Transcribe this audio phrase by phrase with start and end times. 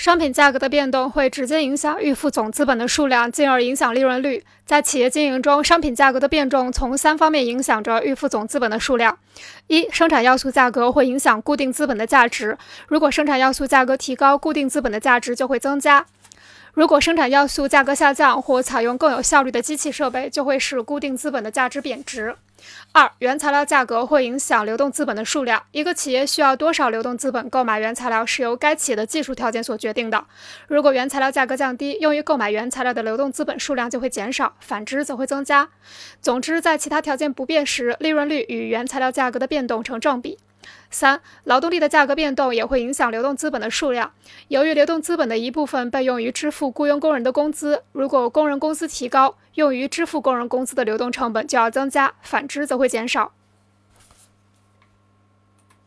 [0.00, 4.42] 商品价格的变动会直接影响预付总资本的数量，进而影响利润率。
[4.64, 9.18] 在企业经营中，商品价格的变动从三方面影响着预付总资本的数量：
[9.66, 12.56] 一、生产要素价格会影响固定资本的价值，
[12.88, 16.06] 如果生产要素价格提高，固定资本的价值就会增加；
[16.72, 22.36] 如果生产要素价格下降或采用更有效率的机器设备，就会使固定资本的价值贬值。
[22.92, 25.62] 二、原材料价格会影响流动资本的数量。
[25.72, 30.24] 一个企业需要多少流动资本购买原材料，是由该企业的技术条件所决定的。
[30.68, 35.68] 如果原材料价格降低，用于购买原材料的流动资本数量就会减少，反之则会增加。
[36.20, 40.38] 总之，在其他条件不变时，利润率与原材料价格的变动成正比。
[40.90, 44.12] 三、劳动力的价格变动也会影响流动资本的数量。
[44.48, 53.32] 由于流动资本的一部分被用于支付雇佣工人的工资，如果工人工资提高，用于支付工人工资的流动成本就要增加，反之则会减少。